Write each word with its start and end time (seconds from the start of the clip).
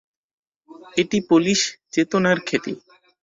এটি 0.97 1.17
পোলিশ 1.29 1.61
চেতনার 1.93 2.37
খ্যাতি। 2.47 2.73